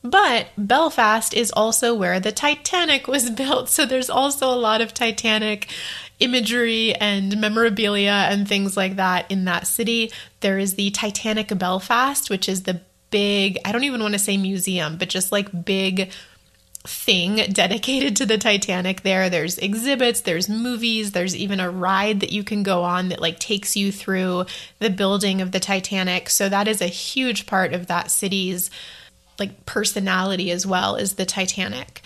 [0.04, 3.70] But Belfast is also where the Titanic was built.
[3.70, 5.68] So there's also a lot of Titanic
[6.20, 10.12] imagery and memorabilia and things like that in that city.
[10.40, 14.36] There is the Titanic Belfast, which is the big, I don't even want to say
[14.36, 16.12] museum, but just like big
[16.86, 19.30] thing dedicated to the Titanic there.
[19.30, 23.38] There's exhibits, there's movies, there's even a ride that you can go on that like
[23.38, 24.44] takes you through
[24.80, 26.28] the building of the Titanic.
[26.28, 28.70] So that is a huge part of that city's
[29.38, 32.02] like personality as well as the Titanic.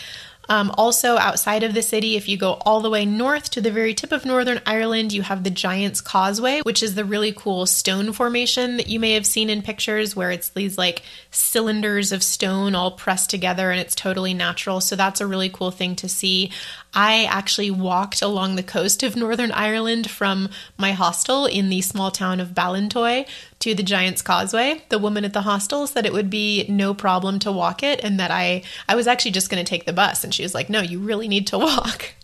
[0.49, 3.71] Um, also, outside of the city, if you go all the way north to the
[3.71, 7.67] very tip of Northern Ireland, you have the Giant's Causeway, which is the really cool
[7.67, 12.23] stone formation that you may have seen in pictures where it's these like cylinders of
[12.23, 14.81] stone all pressed together and it's totally natural.
[14.81, 16.51] So that's a really cool thing to see.
[16.95, 22.11] I actually walked along the coast of Northern Ireland from my hostel in the small
[22.11, 23.29] town of Ballintoy
[23.61, 24.83] to the Giant's Causeway.
[24.89, 28.19] The woman at the hostel said it would be no problem to walk it and
[28.19, 30.71] that I I was actually just going to take the bus and she was like,
[30.71, 32.15] "No, you really need to walk."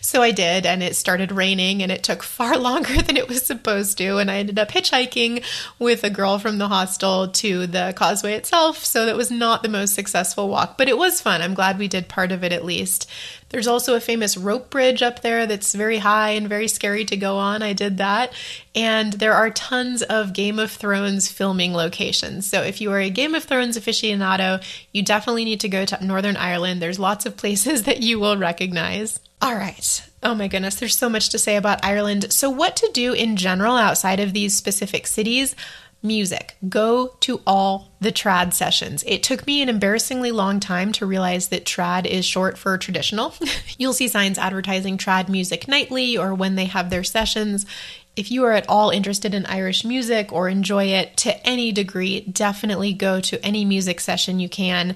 [0.00, 3.44] So I did, and it started raining, and it took far longer than it was
[3.44, 4.18] supposed to.
[4.18, 5.44] And I ended up hitchhiking
[5.78, 8.84] with a girl from the hostel to the causeway itself.
[8.84, 11.42] So that was not the most successful walk, but it was fun.
[11.42, 13.08] I'm glad we did part of it at least.
[13.52, 17.16] There's also a famous rope bridge up there that's very high and very scary to
[17.18, 17.62] go on.
[17.62, 18.32] I did that.
[18.74, 22.46] And there are tons of Game of Thrones filming locations.
[22.46, 26.02] So if you are a Game of Thrones aficionado, you definitely need to go to
[26.04, 26.80] Northern Ireland.
[26.80, 29.20] There's lots of places that you will recognize.
[29.42, 30.08] All right.
[30.22, 32.32] Oh my goodness, there's so much to say about Ireland.
[32.32, 35.56] So, what to do in general outside of these specific cities?
[36.00, 36.54] Music.
[36.68, 39.02] Go to all the trad sessions.
[39.04, 43.34] It took me an embarrassingly long time to realize that trad is short for traditional.
[43.78, 47.66] You'll see signs advertising trad music nightly or when they have their sessions.
[48.14, 52.20] If you are at all interested in Irish music or enjoy it to any degree,
[52.20, 54.94] definitely go to any music session you can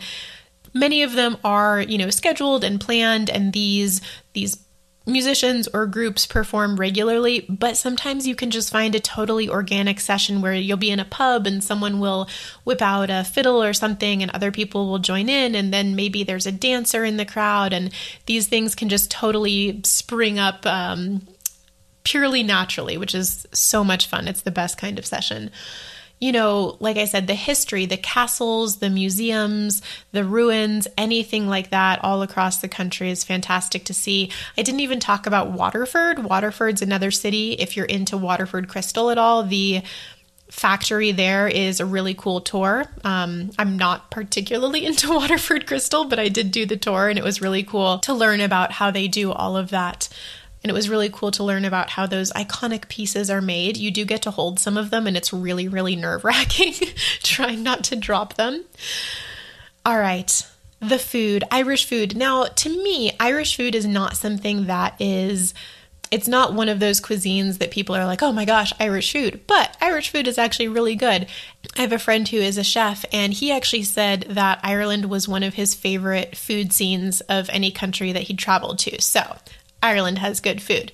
[0.78, 4.00] many of them are you know scheduled and planned and these
[4.32, 4.58] these
[5.06, 10.42] musicians or groups perform regularly, but sometimes you can just find a totally organic session
[10.42, 12.28] where you'll be in a pub and someone will
[12.64, 16.24] whip out a fiddle or something and other people will join in, and then maybe
[16.24, 17.92] there's a dancer in the crowd, and
[18.26, 21.26] these things can just totally spring up um,
[22.02, 24.26] purely naturally, which is so much fun.
[24.26, 25.50] It's the best kind of session
[26.18, 31.70] you know, like I said, the history, the castles, the museums, the ruins, anything like
[31.70, 34.30] that all across the country is fantastic to see.
[34.56, 36.24] I didn't even talk about Waterford.
[36.24, 37.52] Waterford's another city.
[37.52, 39.82] If you're into Waterford Crystal at all, the
[40.50, 42.86] factory there is a really cool tour.
[43.04, 47.24] Um, I'm not particularly into Waterford Crystal, but I did do the tour and it
[47.24, 50.08] was really cool to learn about how they do all of that
[50.62, 53.76] And it was really cool to learn about how those iconic pieces are made.
[53.76, 56.74] You do get to hold some of them, and it's really, really nerve wracking
[57.22, 58.64] trying not to drop them.
[59.84, 60.42] All right,
[60.80, 62.16] the food, Irish food.
[62.16, 65.54] Now, to me, Irish food is not something that is
[66.10, 69.40] it's not one of those cuisines that people are like, oh my gosh, Irish food.
[69.46, 71.26] But Irish food is actually really good.
[71.76, 75.28] I have a friend who is a chef, and he actually said that Ireland was
[75.28, 79.00] one of his favorite food scenes of any country that he traveled to.
[79.02, 79.36] So,
[79.86, 80.90] Ireland has good food.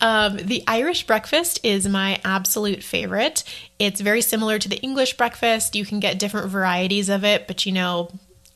[0.00, 3.44] Um, the Irish breakfast is my absolute favorite.
[3.78, 5.76] It's very similar to the English breakfast.
[5.76, 8.10] You can get different varieties of it, but you know,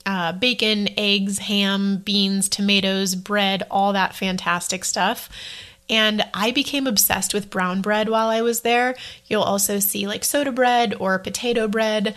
[0.05, 5.29] uh, bacon, eggs, ham, beans, tomatoes, bread, all that fantastic stuff.
[5.89, 8.97] And I became obsessed with brown bread while I was there.
[9.27, 12.17] You'll also see like soda bread or potato bread.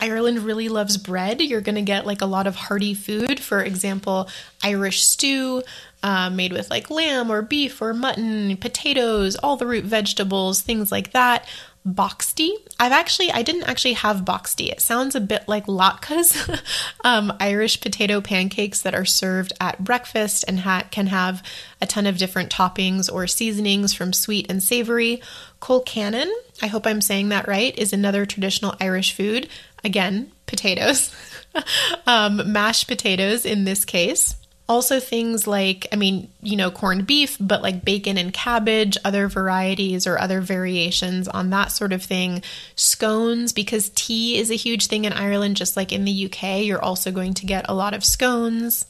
[0.00, 1.40] Ireland really loves bread.
[1.40, 3.38] You're going to get like a lot of hearty food.
[3.38, 4.28] For example,
[4.62, 5.62] Irish stew
[6.02, 10.90] uh, made with like lamb or beef or mutton, potatoes, all the root vegetables, things
[10.90, 11.46] like that
[11.86, 12.50] boxty.
[12.78, 14.70] I've actually I didn't actually have boxty.
[14.70, 16.62] It sounds a bit like latkes,
[17.04, 21.42] um, Irish potato pancakes that are served at breakfast and ha- can have
[21.80, 25.20] a ton of different toppings or seasonings from sweet and savory.
[25.60, 29.48] Colcannon, I hope I'm saying that right, is another traditional Irish food.
[29.84, 31.14] Again, potatoes,
[32.06, 34.36] um, mashed potatoes in this case.
[34.72, 39.28] Also, things like, I mean, you know, corned beef, but like bacon and cabbage, other
[39.28, 42.42] varieties or other variations on that sort of thing.
[42.74, 46.82] Scones, because tea is a huge thing in Ireland, just like in the UK, you're
[46.82, 48.86] also going to get a lot of scones.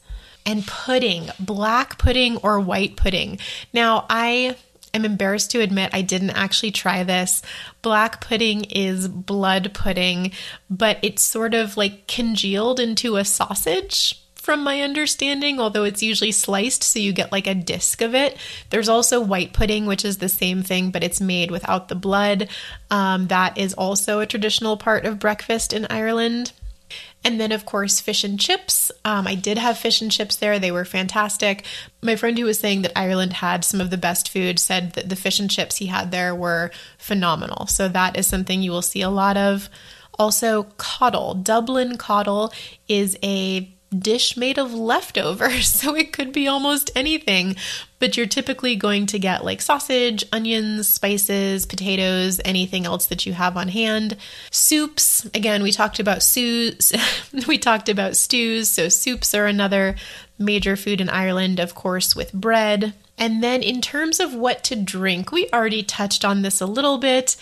[0.47, 3.41] And pudding, black pudding or white pudding.
[3.73, 4.55] Now, I
[4.95, 7.43] am embarrassed to admit I didn't actually try this.
[7.83, 10.31] Black pudding is blood pudding,
[10.71, 16.33] but it's sort of like congealed into a sausage from my understanding, although it's usually
[16.33, 18.37] sliced, so you get like a disc of it.
[18.71, 22.49] There's also white pudding, which is the same thing, but it's made without the blood.
[22.91, 26.51] Um, that is also a traditional part of breakfast in Ireland.
[27.23, 28.91] And then, of course, fish and chips.
[29.05, 30.59] Um, I did have fish and chips there.
[30.59, 31.65] They were fantastic.
[32.03, 35.09] My friend who was saying that Ireland had some of the best food said that
[35.09, 37.69] the fish and chips he had there were phenomenal.
[37.69, 39.69] So, that is something you will see a lot of.
[40.19, 41.35] Also, coddle.
[41.35, 42.53] Dublin coddle
[42.89, 47.57] is a dish made of leftovers, so it could be almost anything.
[47.99, 53.33] But you're typically going to get like sausage, onions, spices, potatoes, anything else that you
[53.35, 54.17] have on hand.
[54.51, 56.93] Soups, again, we talked about stews.
[57.47, 59.95] we talked about stews, so soups are another
[60.39, 62.95] major food in Ireland, of course, with bread.
[63.19, 66.99] And then in terms of what to drink, we already touched on this a little
[66.99, 67.37] bit.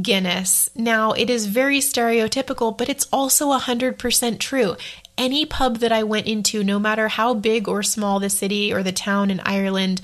[0.00, 0.70] Guinness.
[0.74, 4.76] Now, it is very stereotypical, but it's also 100% true
[5.16, 8.82] any pub that I went into, no matter how big or small the city or
[8.82, 10.00] the town in Ireland,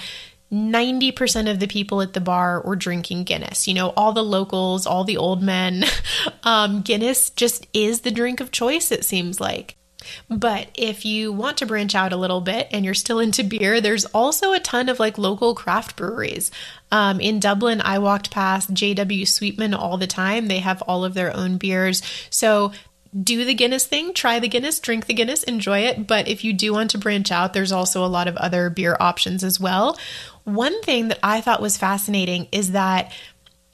[0.52, 3.68] 90% of the people at the bar were drinking Guinness.
[3.68, 5.84] You know, all the locals, all the old men.
[6.42, 9.76] Um, Guinness just is the drink of choice, it seems like.
[10.28, 13.80] But if you want to branch out a little bit and you're still into beer,
[13.80, 16.50] there's also a ton of like local craft breweries.
[16.90, 20.48] Um, in Dublin, I walked past JW Sweetman all the time.
[20.48, 22.02] They have all of their own beers.
[22.30, 22.72] So
[23.22, 26.06] do the Guinness thing, try the Guinness, drink the Guinness, enjoy it.
[26.06, 28.96] But if you do want to branch out, there's also a lot of other beer
[29.00, 29.98] options as well.
[30.44, 33.12] One thing that I thought was fascinating is that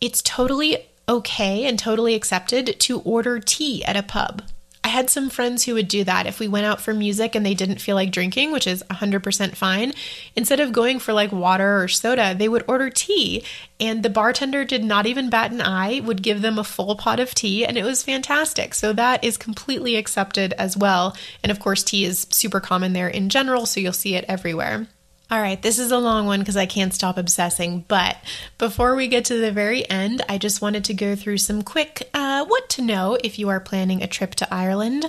[0.01, 4.43] it's totally okay and totally accepted to order tea at a pub.
[4.87, 7.45] I had some friends who would do that if we went out for music and
[7.45, 9.93] they didn't feel like drinking, which is 100% fine.
[10.37, 13.43] Instead of going for like water or soda, they would order tea,
[13.81, 17.19] and the bartender did not even bat an eye, would give them a full pot
[17.19, 18.75] of tea, and it was fantastic.
[18.75, 21.17] So that is completely accepted as well.
[21.43, 24.87] And of course, tea is super common there in general, so you'll see it everywhere.
[25.29, 27.85] All right, this is a long one because I can't stop obsessing.
[27.89, 28.17] But
[28.59, 32.09] before we get to the very end, I just wanted to go through some quick
[32.15, 35.07] uh, what to know if you are planning a trip to Ireland.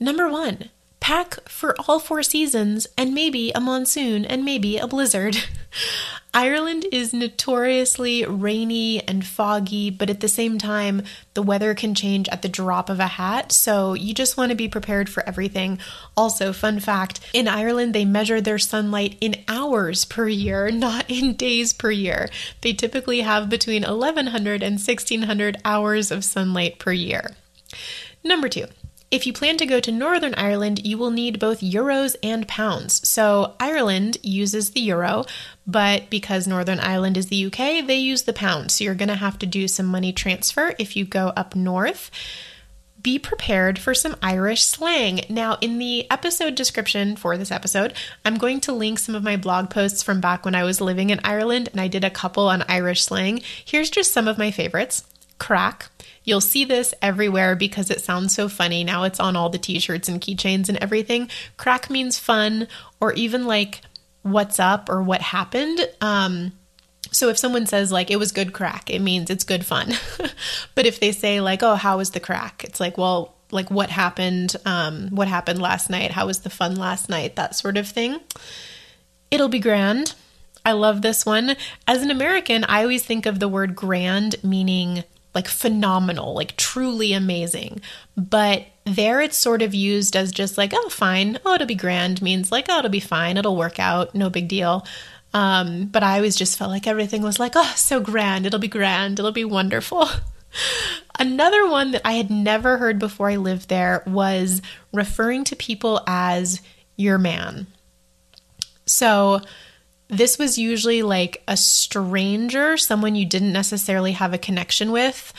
[0.00, 0.70] Number one,
[1.02, 5.36] pack for all four seasons and maybe a monsoon and maybe a blizzard.
[6.34, 11.02] Ireland is notoriously rainy and foggy, but at the same time,
[11.34, 14.56] the weather can change at the drop of a hat, so you just want to
[14.56, 15.78] be prepared for everything.
[16.16, 21.34] Also, fun fact in Ireland, they measure their sunlight in hours per year, not in
[21.34, 22.30] days per year.
[22.62, 27.32] They typically have between 1100 and 1600 hours of sunlight per year.
[28.24, 28.66] Number two,
[29.12, 33.06] if you plan to go to Northern Ireland, you will need both euros and pounds.
[33.06, 35.26] So Ireland uses the euro,
[35.66, 38.70] but because Northern Ireland is the UK, they use the pound.
[38.70, 42.10] So you're going to have to do some money transfer if you go up north.
[43.02, 45.22] be prepared for some Irish slang.
[45.28, 47.94] Now, in the episode description for this episode,
[48.24, 51.10] I'm going to link some of my blog posts from back when I was living
[51.10, 53.42] in Ireland and I did a couple on Irish slang.
[53.64, 55.02] Here's just some of my favorites
[55.42, 55.88] craic.
[56.22, 58.84] You'll see this everywhere because it sounds so funny.
[58.84, 61.28] Now it's on all the t shirts and keychains and everything.
[61.56, 62.68] Craic means fun
[63.00, 63.80] or even like
[64.22, 65.80] what's up or what happened.
[66.00, 66.52] Um,
[67.10, 69.92] so if someone says like it was good craic, it means it's good fun.
[70.76, 73.90] but if they say like, "Oh, how was the craic?" It's like, "Well, like what
[73.90, 76.12] happened um what happened last night?
[76.12, 78.20] How was the fun last night?" that sort of thing.
[79.32, 80.14] It'll be grand.
[80.64, 81.56] I love this one.
[81.88, 85.02] As an American, I always think of the word grand meaning
[85.34, 87.80] like phenomenal, like truly amazing.
[88.16, 91.38] But there it's sort of used as just like, oh, fine.
[91.44, 93.36] Oh, it'll be grand means like, oh, it'll be fine.
[93.36, 94.14] It'll work out.
[94.14, 94.86] No big deal.
[95.34, 98.44] Um, but I always just felt like everything was like, oh, so grand.
[98.44, 99.18] It'll be grand.
[99.18, 100.08] It'll be wonderful.
[101.18, 104.60] Another one that I had never heard before I lived there was
[104.92, 106.60] referring to people as
[106.96, 107.66] your man.
[108.84, 109.40] So,
[110.12, 115.32] this was usually like a stranger, someone you didn't necessarily have a connection with,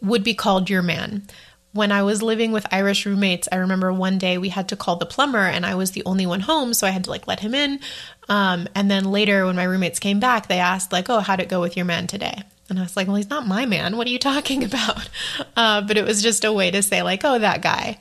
[0.00, 1.26] would be called your man
[1.72, 4.96] when I was living with Irish roommates, I remember one day we had to call
[4.96, 7.40] the plumber and I was the only one home, so I had to like let
[7.40, 7.80] him in.
[8.28, 11.48] Um, and then later, when my roommates came back, they asked, like, oh, how'd it
[11.48, 12.42] go with your man today?
[12.68, 13.96] And I was like, well, he's not my man.
[13.96, 15.08] What are you talking about?
[15.56, 17.98] Uh, but it was just a way to say, like, oh, that guy,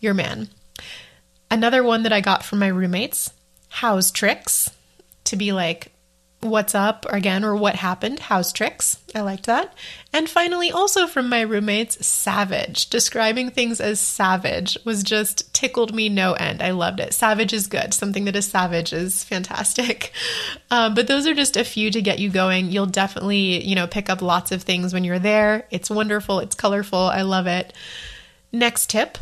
[0.00, 0.48] your man.
[1.50, 3.32] Another one that I got from my roommates,
[3.68, 4.70] house tricks,
[5.34, 5.90] to be like,
[6.44, 8.98] what's up again or what happened, house tricks.
[9.14, 9.74] I liked that.
[10.12, 12.90] And finally, also from my roommates, savage.
[12.90, 16.62] Describing things as savage was just tickled me no end.
[16.62, 17.14] I loved it.
[17.14, 17.94] Savage is good.
[17.94, 20.12] Something that is savage is fantastic.
[20.70, 22.72] Um, but those are just a few to get you going.
[22.72, 25.68] You'll definitely, you know, pick up lots of things when you're there.
[25.70, 26.40] It's wonderful.
[26.40, 26.98] It's colorful.
[26.98, 27.72] I love it.
[28.50, 29.18] Next tip.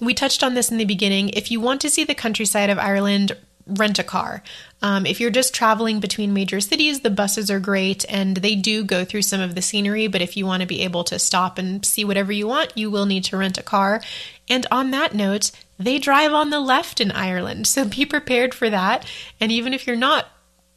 [0.00, 1.30] We touched on this in the beginning.
[1.30, 3.36] If you want to see the countryside of Ireland,
[3.68, 4.42] rent a car.
[4.80, 8.84] Um, if you're just traveling between major cities, the buses are great and they do
[8.84, 10.06] go through some of the scenery.
[10.06, 12.90] But if you want to be able to stop and see whatever you want, you
[12.90, 14.00] will need to rent a car.
[14.48, 17.66] And on that note, they drive on the left in Ireland.
[17.66, 19.04] So be prepared for that.
[19.40, 20.26] And even if you're not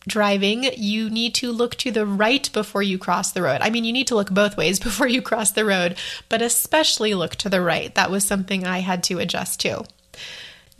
[0.08, 3.62] driving, you need to look to the right before you cross the road.
[3.62, 5.96] I mean, you need to look both ways before you cross the road,
[6.28, 7.94] but especially look to the right.
[7.96, 9.86] That was something I had to adjust to.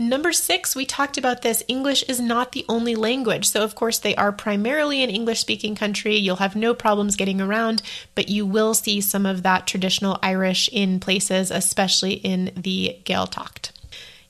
[0.02, 1.62] Number six, we talked about this.
[1.68, 3.48] English is not the only language.
[3.48, 6.16] So, of course, they are primarily an English speaking country.
[6.16, 7.84] You'll have no problems getting around,
[8.16, 13.70] but you will see some of that traditional Irish in places, especially in the Gaeltacht.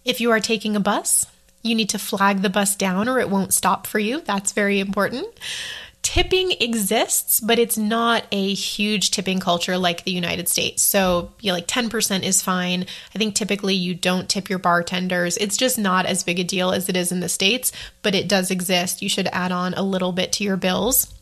[0.04, 1.26] If you are taking a bus,
[1.64, 4.20] you need to flag the bus down or it won't stop for you.
[4.20, 5.28] That's very important
[6.14, 10.84] tipping exists, but it's not a huge tipping culture like the United States.
[10.84, 12.86] So, you know, like 10% is fine.
[13.16, 15.38] I think typically you don't tip your bartenders.
[15.38, 18.28] It's just not as big a deal as it is in the States, but it
[18.28, 19.02] does exist.
[19.02, 21.14] You should add on a little bit to your bills.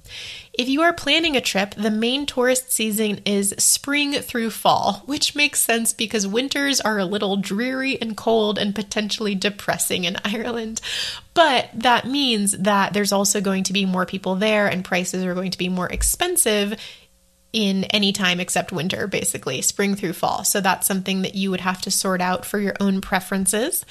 [0.53, 5.35] If you are planning a trip, the main tourist season is spring through fall, which
[5.35, 10.81] makes sense because winters are a little dreary and cold and potentially depressing in Ireland.
[11.33, 15.35] But that means that there's also going to be more people there and prices are
[15.35, 16.75] going to be more expensive
[17.51, 20.43] in any time except winter, basically, spring through fall.
[20.43, 23.85] So that's something that you would have to sort out for your own preferences.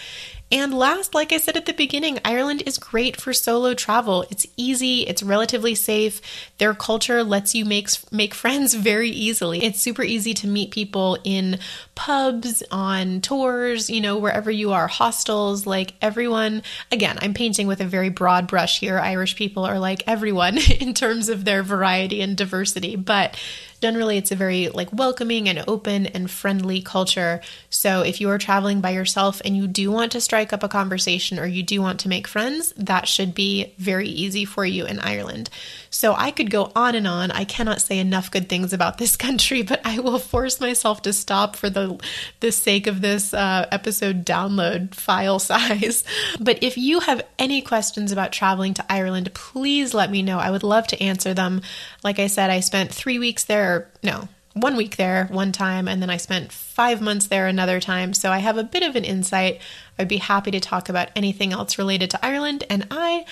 [0.50, 4.24] And last, like I said at the beginning, Ireland is great for solo travel.
[4.30, 6.22] It's easy, it's relatively safe.
[6.56, 9.62] Their culture lets you make make friends very easily.
[9.62, 11.58] It's super easy to meet people in
[11.94, 16.62] pubs, on tours, you know, wherever you are, hostels, like everyone.
[16.90, 18.98] Again, I'm painting with a very broad brush here.
[18.98, 23.36] Irish people are like everyone in terms of their variety and diversity, but
[23.80, 27.40] generally it's a very like welcoming and open and friendly culture.
[27.70, 30.68] So if you are traveling by yourself and you do want to strike up a
[30.68, 34.86] conversation or you do want to make friends, that should be very easy for you
[34.86, 35.50] in Ireland.
[35.90, 37.30] So I could go on and on.
[37.30, 41.12] I cannot say enough good things about this country, but I will force myself to
[41.12, 41.98] stop for the
[42.40, 46.04] the sake of this uh, episode download file size.
[46.40, 50.38] But if you have any questions about traveling to Ireland, please let me know.
[50.38, 51.62] I would love to answer them.
[52.04, 53.90] Like I said, I spent three weeks there.
[54.02, 58.14] No, one week there one time, and then I spent five months there another time.
[58.14, 59.60] So I have a bit of an insight.
[59.98, 63.24] I'd be happy to talk about anything else related to Ireland, and I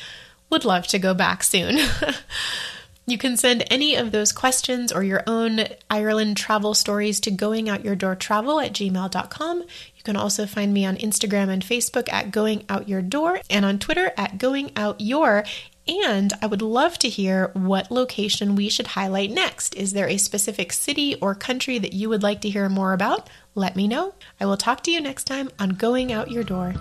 [0.50, 1.78] would love to go back soon.
[3.06, 5.60] you can send any of those questions or your own
[5.90, 9.60] Ireland travel stories to goingoutyourdoortravel at gmail.com.
[9.60, 13.64] You can also find me on Instagram and Facebook at Going Out Your Door and
[13.64, 15.44] on Twitter at Going Out Your.
[15.88, 19.74] And I would love to hear what location we should highlight next.
[19.76, 23.30] Is there a specific city or country that you would like to hear more about?
[23.54, 24.14] Let me know.
[24.40, 26.74] I will talk to you next time on Going Out Your Door.